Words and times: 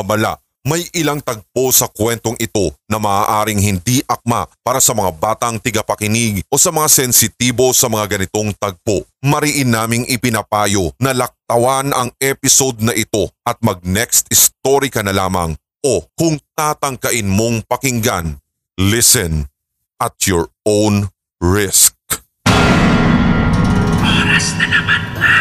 babala. 0.00 0.38
May 0.68 0.84
ilang 0.92 1.22
tagpo 1.22 1.72
sa 1.72 1.88
kwentong 1.88 2.36
ito 2.36 2.74
na 2.90 3.00
maaaring 3.00 3.62
hindi 3.62 4.04
akma 4.04 4.44
para 4.60 4.82
sa 4.82 4.92
mga 4.92 5.16
batang 5.16 5.56
tigapakinig 5.56 6.44
o 6.50 6.60
sa 6.60 6.74
mga 6.74 6.90
sensitibo 6.92 7.72
sa 7.72 7.88
mga 7.88 8.18
ganitong 8.18 8.52
tagpo. 8.52 9.06
Mariin 9.24 9.70
naming 9.70 10.04
ipinapayo 10.10 10.92
na 11.00 11.16
laktawan 11.16 11.94
ang 11.94 12.12
episode 12.20 12.84
na 12.84 12.92
ito 12.92 13.32
at 13.48 13.56
mag 13.64 13.80
next 13.80 14.28
story 14.34 14.92
ka 14.92 15.00
na 15.00 15.14
lamang 15.14 15.56
o 15.80 16.04
kung 16.18 16.36
tatangkain 16.58 17.30
mong 17.30 17.64
pakinggan, 17.64 18.36
listen 18.76 19.46
at 20.02 20.14
your 20.26 20.50
own 20.66 21.08
risk. 21.40 21.94
Oras 24.02 24.46
na 24.58 24.66
naman 24.68 25.02
na. 25.16 25.34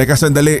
Teka 0.00 0.16
sandali. 0.16 0.56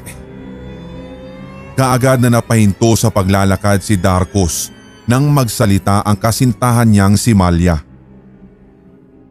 Kaagad 1.72 2.20
na 2.20 2.28
napahinto 2.28 2.92
sa 2.92 3.08
paglalakad 3.08 3.80
si 3.80 3.96
Darkus 3.96 4.68
nang 5.08 5.32
magsalita 5.32 6.04
ang 6.04 6.12
kasintahan 6.20 6.84
niyang 6.84 7.16
si 7.16 7.32
Malia. 7.32 7.80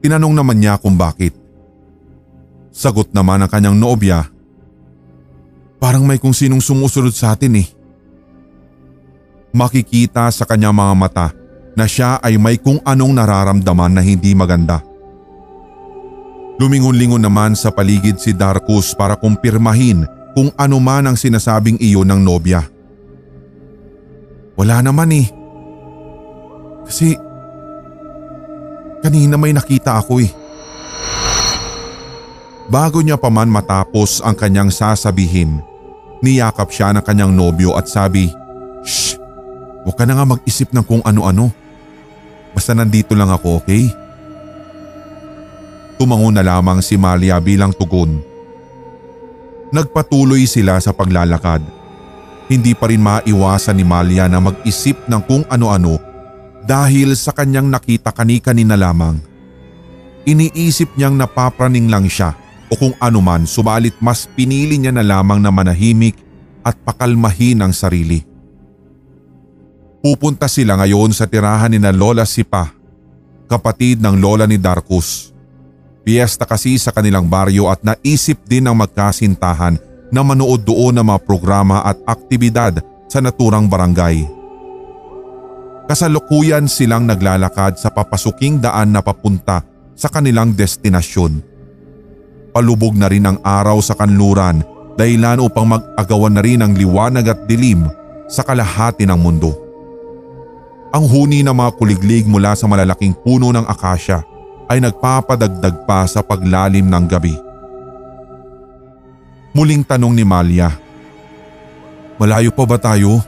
Tinanong 0.02 0.34
naman 0.34 0.58
niya 0.58 0.82
kung 0.82 0.98
bakit. 0.98 1.38
Sagot 2.74 3.14
naman 3.14 3.46
ang 3.46 3.54
kanyang 3.54 3.78
nobya. 3.78 4.26
Parang 5.78 6.10
may 6.10 6.18
kung 6.18 6.34
sinong 6.34 6.66
sumusunod 6.66 7.14
sa 7.14 7.38
atin 7.38 7.62
eh. 7.62 7.70
Makikita 9.54 10.26
sa 10.34 10.42
kanyang 10.50 10.74
mga 10.74 10.94
mata 10.98 11.28
na 11.78 11.86
siya 11.86 12.18
ay 12.18 12.34
may 12.42 12.58
kung 12.58 12.82
anong 12.82 13.14
nararamdaman 13.14 13.94
na 13.94 14.02
hindi 14.02 14.34
maganda. 14.34 14.89
Lumingon-lingon 16.60 17.24
naman 17.24 17.56
sa 17.56 17.72
paligid 17.72 18.20
si 18.20 18.36
Darkus 18.36 18.92
para 18.92 19.16
kumpirmahin 19.16 20.04
kung 20.36 20.52
ano 20.60 20.76
man 20.84 21.08
ang 21.08 21.16
sinasabing 21.16 21.80
iyon 21.80 22.04
ng 22.12 22.20
nobya. 22.20 22.68
Wala 24.60 24.84
naman 24.84 25.08
eh. 25.16 25.28
Kasi 26.84 27.16
kanina 29.00 29.40
may 29.40 29.56
nakita 29.56 30.04
ako 30.04 30.20
eh. 30.20 30.32
Bago 32.68 33.00
niya 33.00 33.16
pa 33.16 33.32
man 33.32 33.48
matapos 33.48 34.20
ang 34.20 34.36
kanyang 34.36 34.68
sasabihin, 34.68 35.64
niyakap 36.20 36.70
siya 36.76 36.92
ng 36.92 37.02
kanyang 37.08 37.32
nobyo 37.32 37.74
at 37.80 37.88
sabi, 37.88 38.30
Shh! 38.84 39.16
Huwag 39.88 39.96
ka 39.96 40.04
na 40.04 40.20
nga 40.20 40.28
mag-isip 40.28 40.76
ng 40.76 40.84
kung 40.84 41.00
ano-ano. 41.08 41.56
Basta 42.52 42.76
nandito 42.76 43.16
lang 43.16 43.32
ako, 43.32 43.64
okay? 43.64 43.90
Tumango 46.00 46.32
na 46.32 46.40
lamang 46.40 46.80
si 46.80 46.96
Malia 46.96 47.36
bilang 47.44 47.76
tugon. 47.76 48.24
Nagpatuloy 49.76 50.48
sila 50.48 50.80
sa 50.80 50.96
paglalakad. 50.96 51.60
Hindi 52.48 52.72
pa 52.72 52.88
rin 52.88 53.04
maiwasan 53.04 53.76
ni 53.76 53.84
Malia 53.84 54.32
na 54.32 54.40
mag-isip 54.40 54.96
ng 55.12 55.22
kung 55.28 55.44
ano-ano 55.52 56.00
dahil 56.64 57.20
sa 57.20 57.36
kanyang 57.36 57.68
nakita 57.68 58.16
kani-kanina 58.16 58.80
lamang. 58.80 59.20
Iniisip 60.24 60.96
niyang 60.96 61.20
napapraning 61.20 61.92
lang 61.92 62.08
siya 62.08 62.32
o 62.72 62.80
kung 62.80 62.96
anuman 63.04 63.44
subalit 63.44 64.00
mas 64.00 64.24
pinili 64.24 64.80
niya 64.80 64.96
na 64.96 65.04
lamang 65.04 65.44
na 65.44 65.52
manahimik 65.52 66.16
at 66.64 66.80
pakalmahin 66.80 67.60
ang 67.60 67.76
sarili. 67.76 68.24
Pupunta 70.00 70.48
sila 70.48 70.80
ngayon 70.80 71.12
sa 71.12 71.28
tirahan 71.28 71.76
ni 71.76 71.80
na 71.84 71.92
Lola 71.92 72.24
Sipa, 72.24 72.72
kapatid 73.52 74.00
ng 74.00 74.16
lola 74.16 74.48
ni 74.48 74.56
Darkus. 74.56 75.36
Piyesta 76.04 76.48
kasi 76.48 76.80
sa 76.80 76.96
kanilang 76.96 77.28
baryo 77.28 77.68
at 77.68 77.84
naisip 77.84 78.40
din 78.48 78.66
ng 78.66 78.76
magkasintahan 78.76 79.76
na 80.10 80.22
manood 80.26 80.66
doon 80.66 80.96
ng 80.96 81.06
mga 81.06 81.22
programa 81.28 81.86
at 81.86 82.00
aktibidad 82.08 82.82
sa 83.12 83.20
naturang 83.22 83.70
barangay. 83.70 84.26
Kasalukuyan 85.90 86.70
silang 86.70 87.10
naglalakad 87.10 87.82
sa 87.82 87.90
papasuking 87.90 88.62
daan 88.62 88.94
na 88.94 89.02
papunta 89.02 89.66
sa 89.98 90.06
kanilang 90.06 90.54
destinasyon. 90.54 91.42
Palubog 92.54 92.94
na 92.94 93.10
rin 93.10 93.26
ang 93.26 93.42
araw 93.42 93.82
sa 93.82 93.98
kanluran 93.98 94.62
dahilan 94.94 95.42
upang 95.42 95.66
mag-agawan 95.66 96.34
na 96.38 96.42
rin 96.46 96.62
ang 96.62 96.74
liwanag 96.78 97.26
at 97.34 97.40
dilim 97.50 97.90
sa 98.30 98.46
kalahati 98.46 99.10
ng 99.10 99.18
mundo. 99.18 99.56
Ang 100.90 101.06
huni 101.06 101.46
ng 101.46 101.54
mga 101.54 101.72
kuliglig 101.78 102.26
mula 102.26 102.58
sa 102.58 102.66
malalaking 102.66 103.14
puno 103.14 103.54
ng 103.54 103.66
akasya 103.66 104.26
ay 104.70 104.78
nagpapadagdag 104.78 105.84
pa 105.90 106.06
sa 106.06 106.22
paglalim 106.22 106.86
ng 106.86 107.06
gabi. 107.10 107.34
Muling 109.58 109.82
tanong 109.82 110.14
ni 110.14 110.22
Malia, 110.22 110.70
Malayo 112.20 112.52
pa 112.52 112.68
ba 112.68 112.76
tayo? 112.76 113.24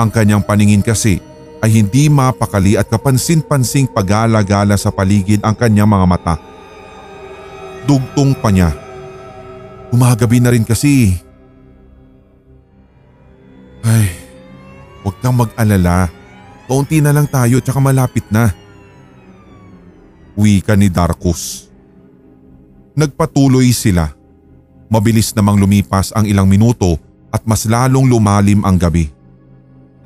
Ang 0.00 0.08
kanyang 0.08 0.40
paningin 0.40 0.80
kasi 0.80 1.20
ay 1.60 1.76
hindi 1.76 2.08
mapakali 2.08 2.80
at 2.80 2.88
kapansin-pansing 2.88 3.92
pag-alagala 3.92 4.80
sa 4.80 4.88
paligid 4.88 5.44
ang 5.44 5.52
kanyang 5.52 5.92
mga 5.92 6.06
mata. 6.08 6.34
Dugtong 7.84 8.32
pa 8.32 8.48
niya. 8.48 8.72
Umagabi 9.92 10.40
na 10.40 10.56
rin 10.56 10.64
kasi. 10.64 11.20
Ay, 13.84 14.08
Huwag 15.04 15.20
kang 15.20 15.36
mag-alala. 15.36 16.08
Kaunti 16.64 17.04
na 17.04 17.12
lang 17.12 17.28
tayo 17.28 17.60
tsaka 17.60 17.76
malapit 17.76 18.24
na. 18.32 18.52
Wika 20.38 20.78
ni 20.78 20.86
Darkus. 20.86 21.66
Nagpatuloy 22.94 23.74
sila. 23.74 24.14
Mabilis 24.86 25.34
namang 25.34 25.58
lumipas 25.58 26.14
ang 26.14 26.30
ilang 26.30 26.46
minuto 26.46 26.94
at 27.34 27.42
mas 27.42 27.66
lalong 27.66 28.06
lumalim 28.06 28.62
ang 28.62 28.78
gabi. 28.78 29.10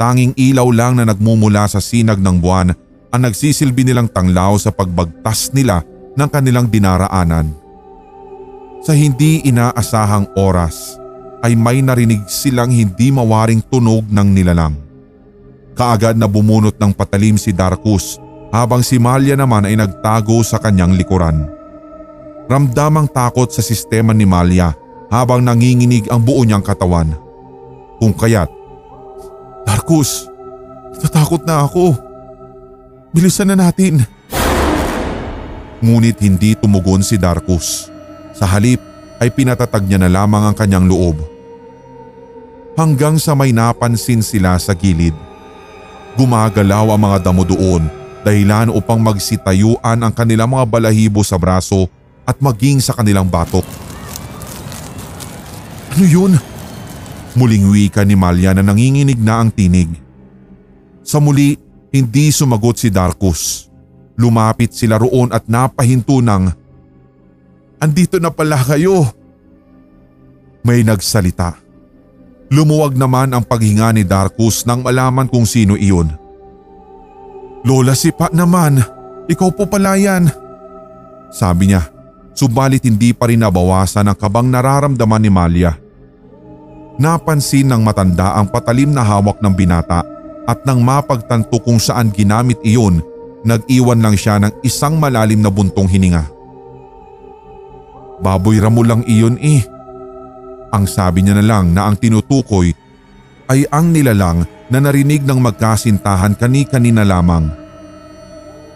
Tanging 0.01 0.33
ilaw 0.33 0.65
lang 0.73 0.97
na 0.97 1.05
nagmumula 1.05 1.69
sa 1.69 1.85
sinag 1.85 2.17
ng 2.17 2.41
buwan 2.41 2.73
ang 3.13 3.21
nagsisilbi 3.21 3.85
nilang 3.85 4.09
tanglaw 4.09 4.57
sa 4.57 4.73
pagbagtas 4.73 5.53
nila 5.53 5.85
ng 6.17 6.29
kanilang 6.33 6.65
dinaraanan. 6.65 7.53
Sa 8.89 8.97
hindi 8.97 9.45
inaasahang 9.45 10.33
oras 10.41 10.97
ay 11.45 11.53
may 11.53 11.85
narinig 11.85 12.25
silang 12.25 12.73
hindi 12.73 13.13
mawaring 13.13 13.61
tunog 13.69 14.09
ng 14.09 14.29
nilalang. 14.33 14.81
Kaagad 15.77 16.17
na 16.17 16.25
bumunot 16.25 16.81
ng 16.81 16.93
patalim 16.97 17.37
si 17.37 17.53
Darkus 17.53 18.17
habang 18.53 18.85
si 18.85 19.01
Malia 19.01 19.33
naman 19.33 19.65
ay 19.65 19.81
nagtago 19.81 20.45
sa 20.45 20.61
kanyang 20.61 20.93
likuran. 20.93 21.49
Ramdamang 22.47 23.09
takot 23.09 23.49
sa 23.49 23.65
sistema 23.65 24.13
ni 24.13 24.29
Malia 24.29 24.77
habang 25.09 25.41
nanginginig 25.41 26.13
ang 26.13 26.21
buo 26.21 26.45
niyang 26.45 26.61
katawan. 26.61 27.17
Kung 27.97 28.13
kaya't, 28.13 28.53
Darkus, 29.65 30.29
natatakot 30.93 31.49
na 31.49 31.65
ako. 31.65 31.97
Bilisan 33.17 33.49
na 33.49 33.57
natin. 33.57 34.05
Ngunit 35.81 36.21
hindi 36.21 36.53
tumugon 36.53 37.01
si 37.01 37.17
Darkus. 37.17 37.89
Sa 38.37 38.45
halip 38.45 38.85
ay 39.17 39.33
pinatatag 39.33 39.89
niya 39.89 39.97
na 39.97 40.13
lamang 40.13 40.53
ang 40.53 40.57
kanyang 40.57 40.85
loob. 40.85 41.17
Hanggang 42.77 43.17
sa 43.17 43.33
may 43.33 43.53
napansin 43.53 44.25
sila 44.25 44.57
sa 44.57 44.73
gilid 44.73 45.13
Gumagalaw 46.17 46.93
ang 46.93 47.01
mga 47.01 47.19
damo 47.25 47.45
doon 47.45 48.02
dahilan 48.23 48.71
upang 48.71 49.03
magsitayuan 49.03 49.99
ang 49.99 50.13
kanilang 50.15 50.51
mga 50.51 50.67
balahibo 50.67 51.21
sa 51.27 51.37
braso 51.37 51.91
at 52.23 52.39
maging 52.39 52.79
sa 52.79 52.95
kanilang 52.95 53.27
batok. 53.27 53.67
Ano 55.93 56.07
yun? 56.07 56.33
Muling 57.37 57.69
wika 57.69 58.07
ni 58.07 58.17
Malia 58.17 58.55
na 58.57 58.63
nanginginig 58.65 59.19
na 59.19 59.43
ang 59.43 59.51
tinig. 59.53 59.91
Sa 61.03 61.19
muli, 61.19 61.59
hindi 61.91 62.31
sumagot 62.31 62.79
si 62.79 62.89
Darkus. 62.89 63.69
Lumapit 64.17 64.73
sila 64.73 64.97
roon 65.03 65.35
at 65.35 65.45
napahinto 65.51 66.23
ng, 66.23 66.63
Andito 67.83 68.23
na 68.23 68.31
pala 68.31 68.55
kayo. 68.63 69.11
May 70.63 70.87
nagsalita. 70.87 71.59
Lumuwag 72.47 72.95
naman 72.95 73.35
ang 73.35 73.43
paghinga 73.43 73.91
ni 73.91 74.07
Darkus 74.07 74.63
nang 74.63 74.87
malaman 74.87 75.27
kung 75.27 75.43
sino 75.43 75.75
iyon. 75.75 76.22
Lola 77.63 77.95
si 77.95 78.11
Pa 78.11 78.27
naman, 78.35 78.83
ikaw 79.31 79.55
po 79.55 79.71
pala 79.71 79.95
yan. 79.95 80.27
Sabi 81.31 81.71
niya, 81.71 81.87
subalit 82.35 82.83
hindi 82.83 83.15
pa 83.15 83.31
rin 83.31 83.39
nabawasan 83.39 84.11
ang 84.11 84.19
kabang 84.19 84.51
nararamdaman 84.51 85.23
ni 85.23 85.31
Malia. 85.31 85.73
Napansin 86.99 87.71
ng 87.71 87.81
matanda 87.81 88.35
ang 88.35 88.51
patalim 88.51 88.91
na 88.91 89.07
hawak 89.07 89.39
ng 89.39 89.55
binata 89.55 90.03
at 90.45 90.59
nang 90.67 90.83
mapagtanto 90.83 91.63
kung 91.63 91.79
saan 91.79 92.11
ginamit 92.11 92.59
iyon, 92.67 92.99
nag-iwan 93.47 94.03
lang 94.03 94.19
siya 94.19 94.43
ng 94.43 94.53
isang 94.67 94.99
malalim 94.99 95.39
na 95.39 95.49
buntong 95.49 95.87
hininga. 95.87 96.27
Baboy 98.23 98.59
ramo 98.59 98.83
lang 98.83 99.07
iyon 99.07 99.39
eh. 99.39 99.63
Ang 100.75 100.87
sabi 100.91 101.23
niya 101.23 101.39
na 101.39 101.47
lang 101.47 101.71
na 101.75 101.87
ang 101.91 101.95
tinutukoy 101.99 102.75
ay 103.51 103.67
ang 103.71 103.91
nilalang 103.91 104.47
na 104.73 104.81
narinig 104.81 105.21
ng 105.21 105.37
magkasintahan 105.37 106.33
kani-kanina 106.33 107.05
lamang. 107.05 107.53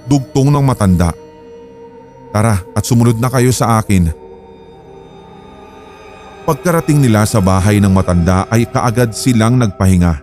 Dugtong 0.04 0.52
ng 0.52 0.60
matanda. 0.60 1.16
Tara 2.36 2.60
at 2.76 2.84
sumunod 2.84 3.16
na 3.16 3.32
kayo 3.32 3.48
sa 3.48 3.80
akin. 3.80 4.12
Pagkarating 6.44 7.00
nila 7.00 7.24
sa 7.24 7.40
bahay 7.40 7.80
ng 7.80 7.88
matanda 7.88 8.44
ay 8.52 8.68
kaagad 8.68 9.16
silang 9.16 9.56
nagpahinga. 9.56 10.20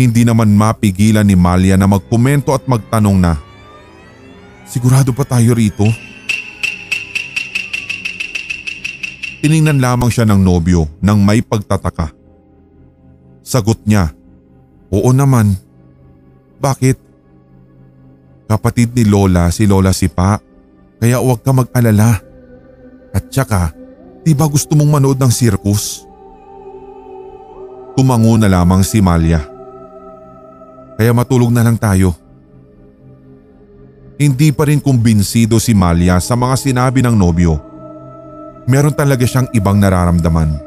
Hindi 0.00 0.24
naman 0.24 0.56
mapigilan 0.56 1.28
ni 1.28 1.36
Malia 1.36 1.76
na 1.76 1.84
magkomento 1.84 2.56
at 2.56 2.64
magtanong 2.64 3.20
na, 3.20 3.36
Sigurado 4.66 5.14
pa 5.14 5.22
tayo 5.22 5.54
rito? 5.54 5.86
Tiningnan 9.38 9.78
lamang 9.78 10.10
siya 10.10 10.26
ng 10.26 10.42
nobyo 10.42 10.90
nang 10.98 11.22
may 11.22 11.38
pagtataka. 11.38 12.10
Sagot 13.46 13.78
niya, 13.86 14.10
Oo 14.90 15.10
naman. 15.10 15.54
Bakit? 16.62 16.96
Kapatid 18.46 18.94
ni 18.94 19.02
Lola 19.02 19.50
si 19.50 19.66
Lola 19.66 19.90
Sipa, 19.90 20.38
kaya 21.02 21.18
huwag 21.18 21.42
ka 21.42 21.50
mag-alala. 21.50 22.22
At 23.10 23.26
saka, 23.32 23.74
di 24.22 24.32
ba 24.36 24.46
gusto 24.46 24.78
mong 24.78 24.90
manood 25.00 25.18
ng 25.18 25.32
circus? 25.32 26.06
Tumango 27.96 28.36
na 28.38 28.46
lamang 28.46 28.84
si 28.86 29.00
Malia. 29.02 29.40
Kaya 30.96 31.10
matulog 31.16 31.50
na 31.50 31.64
lang 31.64 31.80
tayo. 31.80 32.12
Hindi 34.16 34.48
pa 34.48 34.64
rin 34.64 34.80
kumbinsido 34.80 35.60
si 35.60 35.76
Malia 35.76 36.16
sa 36.24 36.32
mga 36.32 36.56
sinabi 36.56 37.04
ng 37.04 37.12
nobyo. 37.12 37.60
Meron 38.64 38.96
talaga 38.96 39.28
siyang 39.28 39.48
ibang 39.52 39.76
nararamdaman. 39.76 40.65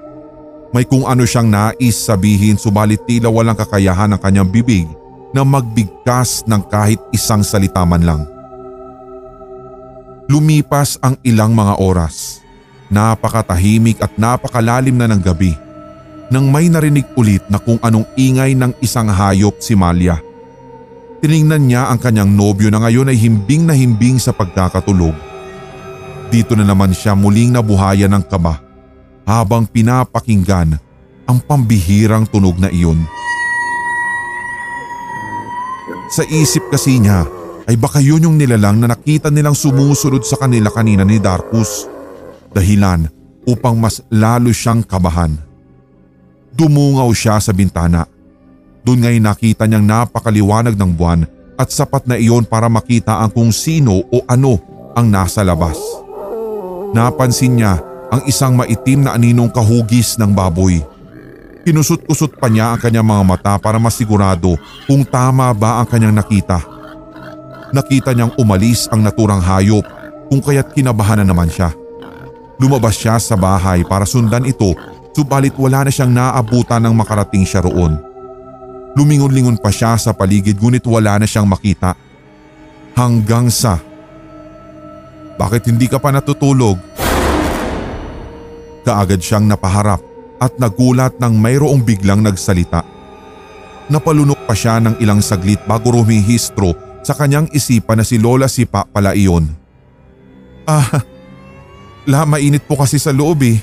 May 0.70 0.86
kung 0.86 1.02
ano 1.10 1.26
siyang 1.26 1.50
nais 1.50 1.98
sabihin 1.98 2.54
subalit 2.54 3.02
tila 3.10 3.26
walang 3.34 3.58
kakayahan 3.58 4.14
ng 4.14 4.22
kanyang 4.22 4.50
bibig 4.54 4.86
na 5.34 5.42
magbigkas 5.42 6.46
ng 6.46 6.62
kahit 6.70 7.02
isang 7.10 7.42
salita 7.42 7.82
man 7.82 8.06
lang. 8.06 8.22
Lumipas 10.30 11.02
ang 11.02 11.18
ilang 11.26 11.58
mga 11.58 11.82
oras. 11.82 12.46
Napakatahimik 12.90 13.98
at 14.02 14.14
napakalalim 14.18 14.98
na 14.98 15.10
ng 15.10 15.22
gabi 15.22 15.54
nang 16.30 16.46
may 16.54 16.70
narinig 16.70 17.10
ulit 17.18 17.42
na 17.50 17.58
kung 17.58 17.82
anong 17.82 18.06
ingay 18.14 18.54
ng 18.54 18.70
isang 18.86 19.10
hayop 19.10 19.58
si 19.58 19.74
Malia. 19.74 20.22
Tiningnan 21.26 21.66
niya 21.66 21.90
ang 21.90 21.98
kanyang 21.98 22.30
nobyo 22.30 22.70
na 22.70 22.78
ngayon 22.86 23.10
ay 23.10 23.18
himbing 23.18 23.66
na 23.66 23.74
himbing 23.74 24.22
sa 24.22 24.30
pagkakatulog. 24.30 25.18
Dito 26.30 26.54
na 26.54 26.62
naman 26.62 26.94
siya 26.94 27.18
muling 27.18 27.58
nabuhayan 27.58 28.14
ng 28.14 28.26
kaba 28.30 28.69
habang 29.30 29.70
pinapakinggan 29.70 30.82
ang 31.30 31.38
pambihirang 31.46 32.26
tunog 32.26 32.58
na 32.58 32.74
iyon. 32.74 32.98
Sa 36.10 36.26
isip 36.26 36.74
kasi 36.74 36.98
niya 36.98 37.30
ay 37.70 37.78
baka 37.78 38.02
yun 38.02 38.26
yung 38.26 38.34
nilalang 38.42 38.82
na 38.82 38.98
nakita 38.98 39.30
nilang 39.30 39.54
sumusunod 39.54 40.26
sa 40.26 40.42
kanila 40.42 40.74
kanina 40.74 41.06
ni 41.06 41.22
Darkus. 41.22 41.86
Dahilan 42.50 43.06
upang 43.46 43.78
mas 43.78 44.02
lalo 44.10 44.50
siyang 44.50 44.82
kabahan. 44.82 45.38
Dumungaw 46.58 47.14
siya 47.14 47.38
sa 47.38 47.54
bintana. 47.54 48.10
Doon 48.82 49.06
nga'y 49.06 49.22
nakita 49.22 49.70
niyang 49.70 49.86
napakaliwanag 49.86 50.74
ng 50.74 50.92
buwan 50.98 51.30
at 51.62 51.70
sapat 51.70 52.10
na 52.10 52.18
iyon 52.18 52.42
para 52.50 52.66
makita 52.66 53.22
ang 53.22 53.30
kung 53.30 53.54
sino 53.54 54.02
o 54.10 54.26
ano 54.26 54.58
ang 54.98 55.06
nasa 55.06 55.46
labas. 55.46 55.78
Napansin 56.90 57.62
niya 57.62 57.78
ang 58.10 58.22
isang 58.26 58.58
maitim 58.58 59.06
na 59.06 59.14
aninong 59.14 59.54
kahugis 59.54 60.18
ng 60.18 60.34
baboy. 60.34 60.82
Kinusot-kusot 61.64 62.42
pa 62.42 62.50
niya 62.50 62.74
ang 62.74 62.80
kanyang 62.82 63.06
mga 63.06 63.24
mata 63.24 63.54
para 63.62 63.78
masigurado 63.78 64.58
kung 64.90 65.06
tama 65.06 65.54
ba 65.54 65.82
ang 65.82 65.88
kanyang 65.88 66.18
nakita. 66.18 66.62
Nakita 67.70 68.18
niyang 68.18 68.34
umalis 68.42 68.90
ang 68.90 69.06
naturang 69.06 69.42
hayop 69.42 69.86
kung 70.30 70.42
kaya't 70.42 70.74
kinabahan 70.74 71.22
na 71.22 71.30
naman 71.30 71.50
siya. 71.50 71.70
Lumabas 72.58 72.98
siya 72.98 73.22
sa 73.22 73.38
bahay 73.38 73.86
para 73.86 74.10
sundan 74.10 74.50
ito 74.50 74.74
subalit 75.20 75.52
wala 75.60 75.84
na 75.84 75.92
siyang 75.92 76.16
naabutan 76.16 76.80
ng 76.80 76.96
makarating 76.96 77.44
siya 77.44 77.60
roon. 77.60 78.00
Lumingon-lingon 78.96 79.60
pa 79.60 79.68
siya 79.68 80.00
sa 80.00 80.16
paligid 80.16 80.56
ngunit 80.56 80.88
wala 80.88 81.20
na 81.20 81.28
siyang 81.28 81.44
makita. 81.44 81.92
Hanggang 82.96 83.52
sa… 83.52 83.84
Bakit 85.36 85.72
hindi 85.72 85.92
ka 85.92 86.00
pa 86.00 86.16
natutulog? 86.16 86.80
Kaagad 88.88 89.20
siyang 89.20 89.46
napaharap 89.46 90.00
at 90.40 90.56
nagulat 90.56 91.20
nang 91.20 91.36
mayroong 91.36 91.84
biglang 91.84 92.24
nagsalita. 92.24 92.82
Napalunok 93.92 94.40
pa 94.48 94.56
siya 94.56 94.80
ng 94.80 95.02
ilang 95.04 95.20
saglit 95.20 95.60
bago 95.66 95.92
rumihistro 95.98 96.78
sa 97.02 97.18
kanyang 97.18 97.50
isipan 97.52 98.00
na 98.00 98.06
si 98.06 98.22
Lola 98.22 98.48
Sipa 98.48 98.86
pala 98.86 99.18
iyon. 99.18 99.50
Ah, 100.70 101.02
la 102.06 102.24
mainit 102.30 102.64
po 102.64 102.78
kasi 102.78 103.02
sa 103.02 103.10
loob 103.10 103.42
eh. 103.44 103.58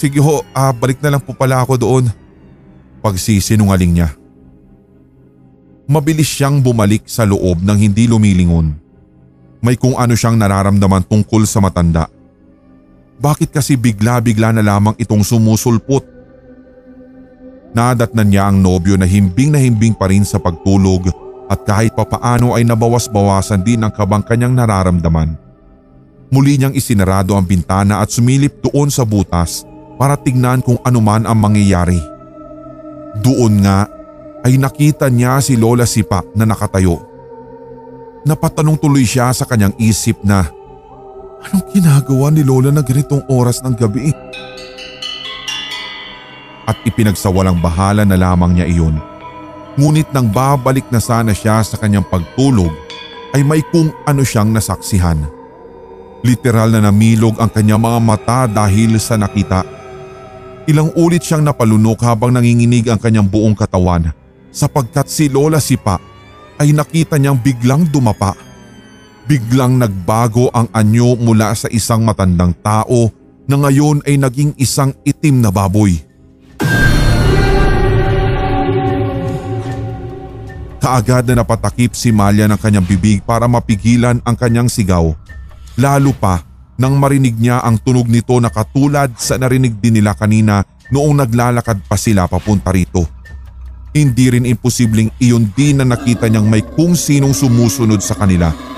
Sige 0.00 0.18
ho, 0.18 0.42
ah, 0.56 0.72
balik 0.72 0.98
na 1.04 1.14
lang 1.14 1.22
po 1.22 1.36
pala 1.36 1.60
ako 1.60 1.76
doon. 1.76 2.04
Pagsisinungaling 3.04 3.92
niya. 3.92 4.08
Mabilis 5.84 6.32
siyang 6.32 6.64
bumalik 6.64 7.04
sa 7.04 7.28
loob 7.28 7.60
nang 7.60 7.76
hindi 7.76 8.08
lumilingon. 8.08 8.72
May 9.60 9.76
kung 9.76 10.00
ano 10.00 10.16
siyang 10.16 10.40
nararamdaman 10.40 11.04
tungkol 11.04 11.44
sa 11.44 11.60
matanda. 11.60 12.08
Bakit 13.18 13.54
kasi 13.54 13.78
bigla-bigla 13.78 14.50
na 14.50 14.62
lamang 14.62 14.98
itong 14.98 15.22
sumusulpot? 15.22 16.02
Nadatnan 17.74 18.28
niya 18.30 18.50
ang 18.50 18.62
nobyo 18.62 18.94
na 18.94 19.06
himbing 19.06 19.50
na 19.50 19.58
himbing 19.58 19.94
pa 19.94 20.06
rin 20.06 20.22
sa 20.22 20.38
pagtulog 20.38 21.10
at 21.50 21.60
kahit 21.66 21.92
papaano 21.94 22.54
ay 22.54 22.62
nabawas-bawasan 22.62 23.66
din 23.66 23.82
ang 23.82 23.90
kabang 23.90 24.22
kanyang 24.22 24.54
nararamdaman. 24.54 25.34
Muli 26.30 26.58
niyang 26.58 26.74
isinarado 26.74 27.34
ang 27.34 27.46
bintana 27.46 28.02
at 28.02 28.10
sumilip 28.10 28.62
doon 28.62 28.90
sa 28.90 29.02
butas 29.02 29.66
para 29.98 30.18
tignan 30.18 30.62
kung 30.62 30.78
anuman 30.82 31.26
ang 31.26 31.38
mangyayari. 31.38 31.98
Doon 33.22 33.62
nga 33.62 33.86
ay 34.42 34.58
nakita 34.58 35.06
niya 35.06 35.38
si 35.38 35.54
Lola 35.54 35.86
Sipa 35.86 36.26
na 36.34 36.42
nakatayo. 36.42 36.98
Napatanong 38.26 38.80
tuloy 38.80 39.06
siya 39.06 39.30
sa 39.30 39.46
kanyang 39.46 39.76
isip 39.78 40.22
na 40.24 40.48
Anong 41.44 41.66
ginagawa 41.76 42.32
ni 42.32 42.40
Lola 42.40 42.72
na 42.72 42.80
ganitong 42.80 43.20
oras 43.28 43.60
ng 43.60 43.76
gabi? 43.76 44.16
At 46.64 46.80
ipinagsawalang 46.88 47.60
bahala 47.60 48.08
na 48.08 48.16
lamang 48.16 48.56
niya 48.56 48.64
iyon. 48.64 48.96
Ngunit 49.76 50.08
nang 50.16 50.32
babalik 50.32 50.88
na 50.88 51.02
sana 51.02 51.36
siya 51.36 51.60
sa 51.60 51.76
kanyang 51.76 52.06
pagtulog 52.08 52.72
ay 53.36 53.44
may 53.44 53.60
kung 53.68 53.92
ano 54.08 54.24
siyang 54.24 54.54
nasaksihan. 54.54 55.20
Literal 56.24 56.72
na 56.72 56.88
namilog 56.88 57.36
ang 57.36 57.52
kanyang 57.52 57.82
mga 57.84 58.00
mata 58.00 58.38
dahil 58.48 58.96
sa 58.96 59.20
nakita. 59.20 59.60
Ilang 60.64 60.96
ulit 60.96 61.20
siyang 61.20 61.44
napalunok 61.44 62.00
habang 62.00 62.32
nanginginig 62.32 62.88
ang 62.88 62.96
kanyang 62.96 63.28
buong 63.28 63.52
katawan 63.52 64.16
sapagkat 64.48 65.12
si 65.12 65.28
Lola 65.28 65.60
Sipa 65.60 66.00
ay 66.56 66.72
nakita 66.72 67.20
niyang 67.20 67.36
biglang 67.36 67.84
dumapa 67.92 68.32
biglang 69.24 69.80
nagbago 69.80 70.52
ang 70.52 70.68
anyo 70.76 71.16
mula 71.16 71.56
sa 71.56 71.68
isang 71.72 72.04
matandang 72.04 72.52
tao 72.60 73.08
na 73.48 73.56
ngayon 73.56 74.04
ay 74.04 74.20
naging 74.20 74.52
isang 74.60 74.92
itim 75.04 75.40
na 75.40 75.48
baboy. 75.48 75.96
Kaagad 80.84 81.24
na 81.32 81.40
napatakip 81.40 81.96
si 81.96 82.12
Malia 82.12 82.44
ng 82.44 82.60
kanyang 82.60 82.84
bibig 82.84 83.24
para 83.24 83.48
mapigilan 83.48 84.20
ang 84.20 84.36
kanyang 84.36 84.68
sigaw. 84.68 85.16
Lalo 85.80 86.12
pa 86.12 86.44
nang 86.76 87.00
marinig 87.00 87.40
niya 87.40 87.64
ang 87.64 87.80
tunog 87.80 88.04
nito 88.04 88.36
na 88.36 88.52
katulad 88.52 89.08
sa 89.16 89.40
narinig 89.40 89.80
din 89.80 89.96
nila 89.96 90.12
kanina 90.12 90.60
noong 90.92 91.24
naglalakad 91.24 91.80
pa 91.88 91.96
sila 91.96 92.28
papunta 92.28 92.68
rito. 92.68 93.08
Hindi 93.96 94.36
rin 94.36 94.44
imposibleng 94.44 95.08
iyon 95.16 95.48
din 95.56 95.80
na 95.80 95.88
nakita 95.88 96.28
niyang 96.28 96.52
may 96.52 96.60
kung 96.60 96.92
sinong 96.92 97.32
sumusunod 97.32 98.04
sa 98.04 98.12
kanila 98.18 98.73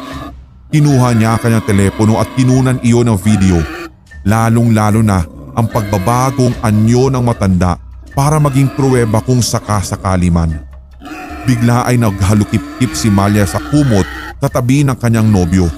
Kinuha 0.66 1.14
niya 1.14 1.38
ang 1.38 1.40
kanyang 1.40 1.66
telepono 1.66 2.18
at 2.18 2.26
kinunan 2.34 2.82
iyon 2.82 3.06
ng 3.06 3.18
video. 3.22 3.62
Lalong 4.26 4.74
lalo 4.74 4.98
na 4.98 5.22
ang 5.54 5.70
pagbabagong 5.70 6.58
anyo 6.58 7.06
ng 7.06 7.22
matanda 7.22 7.78
para 8.18 8.42
maging 8.42 8.74
pruweba 8.74 9.22
kung 9.22 9.38
sakasakali 9.38 10.26
man. 10.26 10.58
Bigla 11.46 11.86
ay 11.86 12.02
naghalukip-kip 12.02 12.98
si 12.98 13.06
Malia 13.06 13.46
sa 13.46 13.62
kumot 13.62 14.02
katabi 14.42 14.82
ng 14.82 14.98
kanyang 14.98 15.30
nobyo. 15.30 15.70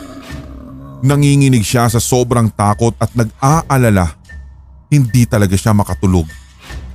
Nanginginig 1.05 1.63
siya 1.63 1.93
sa 1.93 2.01
sobrang 2.01 2.49
takot 2.49 2.97
at 2.97 3.13
nag-aalala. 3.13 4.17
Hindi 4.89 5.29
talaga 5.29 5.53
siya 5.53 5.77
makatulog. 5.77 6.25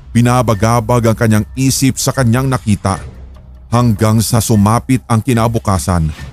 Binabagabag 0.10 1.14
ang 1.14 1.18
kanyang 1.18 1.46
isip 1.54 2.02
sa 2.02 2.10
kanyang 2.10 2.50
nakita 2.50 2.98
hanggang 3.70 4.18
sa 4.26 4.42
sumapit 4.42 5.06
ang 5.06 5.22
kinabukasan 5.22 6.33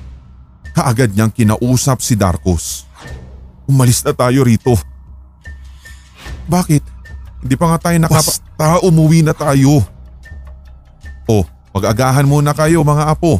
Kaagad 0.80 1.12
niyang 1.12 1.28
kinausap 1.28 2.00
si 2.00 2.16
Darkus. 2.16 2.88
Umalis 3.68 4.00
na 4.00 4.16
tayo 4.16 4.40
rito. 4.48 4.72
Bakit? 6.48 6.80
Hindi 7.44 7.54
pa 7.60 7.76
nga 7.76 7.78
tayo 7.84 7.96
nakapa... 8.00 8.24
Basta 8.24 8.80
umuwi 8.80 9.20
na 9.20 9.36
tayo. 9.36 9.84
Pag-agahan 11.70 12.26
muna 12.26 12.50
kayo 12.50 12.82
mga 12.82 13.14
apo. 13.14 13.38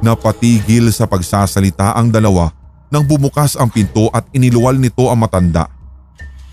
Napatigil 0.00 0.88
sa 0.94 1.04
pagsasalita 1.04 1.92
ang 1.92 2.08
dalawa 2.08 2.54
nang 2.88 3.04
bumukas 3.04 3.52
ang 3.52 3.68
pinto 3.68 4.08
at 4.16 4.24
iniluwal 4.32 4.72
nito 4.80 5.12
ang 5.12 5.20
matanda. 5.20 5.68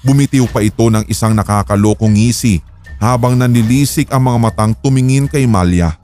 Bumitiw 0.04 0.52
pa 0.52 0.60
ito 0.60 0.92
ng 0.92 1.08
isang 1.08 1.32
nakakalokong 1.32 2.12
ngisi 2.12 2.60
habang 3.00 3.40
nanlilisik 3.40 4.12
ang 4.12 4.28
mga 4.28 4.40
matang 4.50 4.74
tumingin 4.76 5.32
kay 5.32 5.48
Malia 5.48 5.96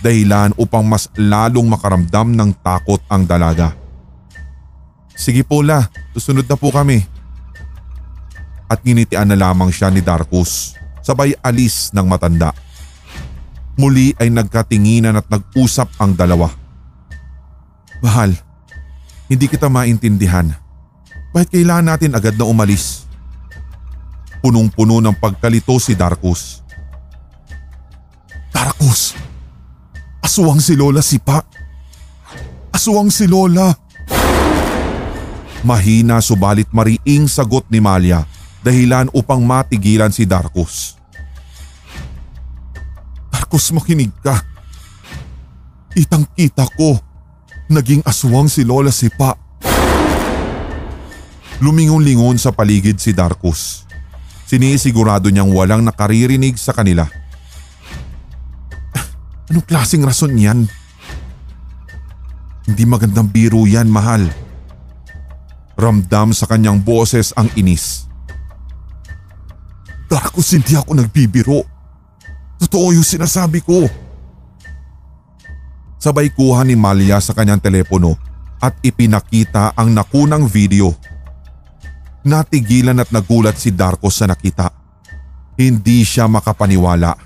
dahilan 0.00 0.56
upang 0.56 0.84
mas 0.84 1.06
lalong 1.16 1.68
makaramdam 1.68 2.32
ng 2.32 2.50
takot 2.60 3.00
ang 3.08 3.24
dalaga. 3.24 3.76
Sige 5.14 5.44
po 5.44 5.60
la, 5.60 5.86
susunod 6.16 6.48
na 6.48 6.56
po 6.56 6.72
kami. 6.72 7.04
At 8.70 8.80
nginitian 8.82 9.28
na 9.28 9.36
lamang 9.36 9.68
siya 9.68 9.92
ni 9.92 10.00
Darkus 10.00 10.80
sabay 11.10 11.34
alis 11.42 11.90
ng 11.90 12.06
matanda. 12.06 12.54
Muli 13.74 14.12
ay 14.20 14.28
nagkatinginan 14.28 15.16
at 15.16 15.26
nag-usap 15.26 15.88
ang 15.98 16.12
dalawa. 16.12 16.52
Mahal, 18.04 18.36
hindi 19.26 19.48
kita 19.48 19.66
maintindihan. 19.72 20.52
Bakit 21.32 21.58
kailangan 21.58 21.86
natin 21.96 22.12
agad 22.14 22.36
na 22.36 22.46
umalis? 22.46 23.08
Punong-puno 24.40 25.02
ng 25.02 25.16
pagkalito 25.16 25.76
si 25.80 25.96
Darkus. 25.96 26.64
Darkus! 28.52 29.29
Aswang 30.30 30.62
si 30.62 30.78
Lola 30.78 31.02
Sipa! 31.02 31.42
Aswang 32.70 33.10
si 33.10 33.26
Lola! 33.26 33.74
Mahina 35.66 36.22
subalit 36.22 36.70
mariing 36.70 37.26
sagot 37.26 37.66
ni 37.66 37.82
Malia 37.82 38.22
dahilan 38.62 39.10
upang 39.10 39.42
matigilan 39.42 40.14
si 40.14 40.22
Darkus. 40.30 40.94
Marcos 43.34 43.74
makinig 43.74 44.14
ka. 44.22 44.38
Kitang 45.98 46.30
kita 46.38 46.62
ko. 46.78 46.94
Naging 47.66 48.06
aswang 48.06 48.46
si 48.46 48.62
Lola 48.62 48.94
Sipa. 48.94 49.34
Lumingon-lingon 51.58 52.38
sa 52.38 52.54
paligid 52.54 53.02
si 53.02 53.10
Darkus. 53.10 53.82
Sinisigurado 54.46 55.26
niyang 55.26 55.50
walang 55.50 55.82
nakaririnig 55.82 56.54
sa 56.54 56.70
kanila. 56.70 57.10
Anong 59.50 59.66
klaseng 59.66 60.06
rason 60.06 60.30
yan? 60.38 60.70
Hindi 62.70 62.84
magandang 62.86 63.26
biro 63.26 63.66
yan, 63.66 63.90
mahal. 63.90 64.30
Ramdam 65.74 66.30
sa 66.30 66.46
kanyang 66.46 66.78
boses 66.78 67.34
ang 67.34 67.50
inis. 67.58 68.06
Darkus, 70.06 70.54
hindi 70.54 70.78
ako 70.78 70.94
nagbibiro. 70.94 71.66
Totoo 72.62 72.94
yung 72.94 73.02
sinasabi 73.02 73.58
ko. 73.66 73.90
Sabay 75.98 76.30
kuha 76.30 76.62
ni 76.62 76.78
Malia 76.78 77.18
sa 77.18 77.34
kanyang 77.34 77.58
telepono 77.58 78.14
at 78.62 78.78
ipinakita 78.86 79.74
ang 79.74 79.90
nakunang 79.90 80.46
video. 80.46 80.94
Natigilan 82.22 83.02
at 83.02 83.10
nagulat 83.10 83.58
si 83.58 83.74
Darko 83.74 84.14
sa 84.14 84.30
nakita. 84.30 84.70
Hindi 85.58 86.06
siya 86.06 86.30
makapaniwala. 86.30 87.18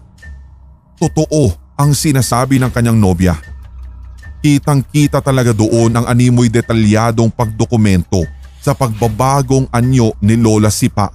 Totoo 0.97 1.64
ang 1.75 1.95
sinasabi 1.95 2.59
ng 2.63 2.71
kanyang 2.71 2.99
nobya. 2.99 3.35
Kitang 4.45 4.85
kita 4.85 5.25
talaga 5.25 5.57
doon 5.57 5.95
ang 5.95 6.05
animoy 6.05 6.53
detalyadong 6.53 7.33
pagdokumento 7.33 8.23
sa 8.61 8.77
pagbabagong 8.77 9.69
anyo 9.73 10.13
ni 10.21 10.37
Lola 10.37 10.69
Sipa. 10.69 11.09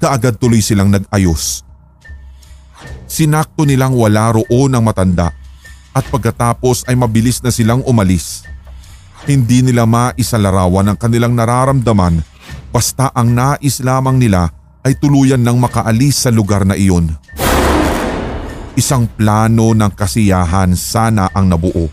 Kaagad 0.00 0.38
tuloy 0.40 0.62
silang 0.64 0.88
nag-ayos 0.88 1.70
Sinakto 3.10 3.66
nilang 3.66 3.98
wala 3.98 4.30
roon 4.30 4.70
ang 4.70 4.86
matanda 4.86 5.34
at 5.90 6.06
pagkatapos 6.06 6.86
ay 6.86 6.94
mabilis 6.94 7.42
na 7.42 7.50
silang 7.50 7.82
umalis. 7.82 8.46
Hindi 9.26 9.66
nila 9.66 9.82
maisalarawan 9.84 10.94
ang 10.94 10.96
kanilang 10.96 11.34
nararamdaman 11.34 12.22
basta 12.70 13.10
ang 13.10 13.34
nais 13.34 13.82
lamang 13.82 14.16
nila 14.16 14.54
ay 14.86 14.94
tuluyan 14.96 15.42
ng 15.42 15.58
makaalis 15.58 16.24
sa 16.24 16.30
lugar 16.30 16.62
na 16.62 16.78
iyon. 16.78 17.10
Isang 18.78 19.10
plano 19.10 19.74
ng 19.74 19.92
kasiyahan 19.94 20.74
sana 20.78 21.30
ang 21.34 21.50
nabuo. 21.50 21.90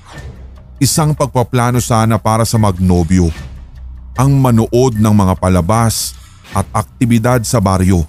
Isang 0.78 1.18
pagpaplano 1.18 1.82
sana 1.82 2.22
para 2.22 2.46
sa 2.46 2.62
magnobyo. 2.62 3.34
Ang 4.18 4.38
manood 4.38 4.98
ng 4.98 5.14
mga 5.14 5.34
palabas 5.38 6.14
at 6.54 6.66
aktibidad 6.74 7.42
sa 7.46 7.58
baryo 7.58 8.06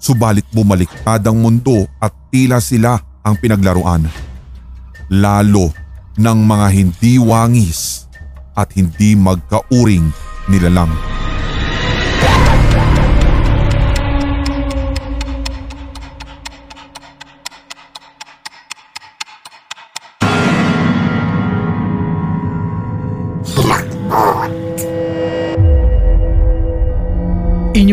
Subalit 0.00 0.48
bumaliktad 0.48 1.20
ang 1.28 1.44
mundo 1.44 1.84
at 2.00 2.08
tila 2.32 2.56
sila 2.64 2.96
ang 3.20 3.36
pinaglaruan. 3.36 4.08
Lalo 5.12 5.76
ng 6.16 6.38
mga 6.40 6.66
hindi 6.72 7.20
wangis 7.20 8.08
at 8.56 8.72
hindi 8.72 9.12
magkauring 9.12 10.08
nilalang. 10.48 11.09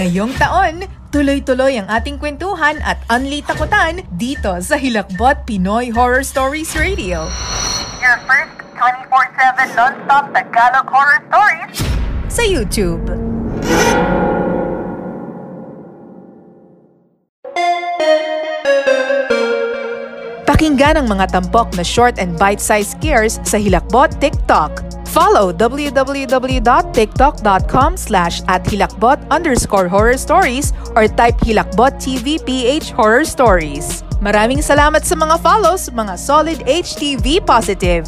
Ngayong 0.00 0.32
taon, 0.40 0.88
tuloy-tuloy 1.12 1.76
ang 1.76 1.84
ating 1.92 2.16
kwentuhan 2.16 2.80
at 2.88 2.96
unli 3.12 3.44
takutan 3.44 4.00
dito 4.16 4.48
sa 4.64 4.80
Hilakbot 4.80 5.44
Pinoy 5.44 5.92
Horror 5.92 6.24
Stories 6.24 6.72
Radio. 6.72 7.28
Your 8.00 8.16
first 8.24 8.48
24-7 8.80 9.76
non-stop 9.76 10.32
Tagalog 10.32 10.88
horror 10.88 11.20
stories 11.28 11.76
sa 12.32 12.40
YouTube. 12.48 13.04
Pakinggan 20.48 20.96
ang 20.96 21.12
mga 21.12 21.28
tampok 21.28 21.76
na 21.76 21.84
short 21.84 22.16
and 22.16 22.40
bite-sized 22.40 22.96
scares 22.96 23.36
sa 23.44 23.60
Hilakbot 23.60 24.16
TikTok 24.16 24.89
Follow 25.10 25.50
www.tiktok.com 25.52 27.96
slash 27.96 28.42
at 28.46 28.62
hilakbot 28.62 29.18
underscore 29.30 29.88
horror 29.88 30.16
stories 30.16 30.72
or 30.94 31.08
type 31.10 31.34
hilakbot 31.42 31.98
TV 31.98 32.38
PH 32.38 32.94
horror 32.94 33.26
stories. 33.26 34.06
Maraming 34.22 34.62
salamat 34.62 35.02
sa 35.02 35.18
mga 35.18 35.42
follows, 35.42 35.90
mga 35.90 36.14
solid 36.14 36.62
HTV 36.62 37.42
positive. 37.42 38.06